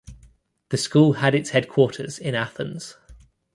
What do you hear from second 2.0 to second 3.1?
in Athens.